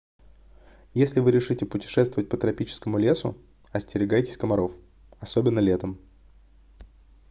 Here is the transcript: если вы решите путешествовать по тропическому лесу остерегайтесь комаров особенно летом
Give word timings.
если 0.95 1.19
вы 1.19 1.29
решите 1.29 1.67
путешествовать 1.67 2.27
по 2.27 2.35
тропическому 2.35 2.97
лесу 2.97 3.37
остерегайтесь 3.71 4.35
комаров 4.35 4.75
особенно 5.19 5.59
летом 5.59 5.99